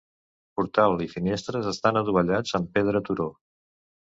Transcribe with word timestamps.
Portal 0.59 1.03
i 1.05 1.09
finestres 1.11 1.69
estan 1.73 2.01
adovellats 2.01 2.59
amb 2.61 2.73
pedra 2.79 3.03
turó. 3.11 3.29